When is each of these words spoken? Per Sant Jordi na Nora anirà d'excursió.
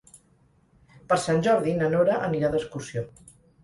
Per 1.13 1.19
Sant 1.25 1.45
Jordi 1.51 1.79
na 1.83 1.93
Nora 1.95 2.19
anirà 2.33 2.53
d'excursió. 2.57 3.09